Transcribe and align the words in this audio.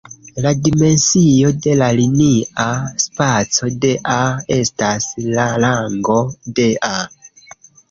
La 0.43 0.51
dimensio 0.67 1.51
de 1.65 1.75
la 1.81 1.89
linia 1.99 2.65
spaco 3.05 3.71
de 3.85 3.93
"A" 4.15 4.17
estas 4.57 5.09
la 5.37 5.47
rango 5.67 6.19
de 6.61 6.69
"A". 6.93 6.95